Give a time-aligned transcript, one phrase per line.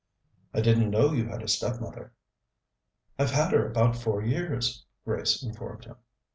[0.51, 2.13] "I didn't know you had a stepmother."
[3.19, 5.97] "I've had her about four years," Grace informed him.